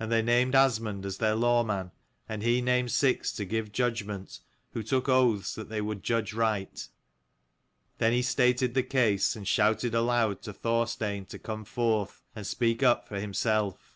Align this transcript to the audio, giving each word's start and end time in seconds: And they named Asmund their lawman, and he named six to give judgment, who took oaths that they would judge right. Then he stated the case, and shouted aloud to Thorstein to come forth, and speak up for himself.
And 0.00 0.10
they 0.10 0.22
named 0.22 0.54
Asmund 0.54 1.04
their 1.04 1.34
lawman, 1.34 1.90
and 2.26 2.42
he 2.42 2.62
named 2.62 2.90
six 2.90 3.30
to 3.32 3.44
give 3.44 3.70
judgment, 3.70 4.40
who 4.72 4.82
took 4.82 5.10
oaths 5.10 5.54
that 5.56 5.68
they 5.68 5.82
would 5.82 6.02
judge 6.02 6.32
right. 6.32 6.88
Then 7.98 8.14
he 8.14 8.22
stated 8.22 8.72
the 8.72 8.82
case, 8.82 9.36
and 9.36 9.46
shouted 9.46 9.94
aloud 9.94 10.40
to 10.44 10.54
Thorstein 10.54 11.26
to 11.26 11.38
come 11.38 11.66
forth, 11.66 12.22
and 12.34 12.46
speak 12.46 12.82
up 12.82 13.06
for 13.06 13.20
himself. 13.20 13.94